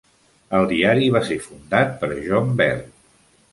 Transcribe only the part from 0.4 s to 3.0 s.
El diari va ser fundat per John Bell.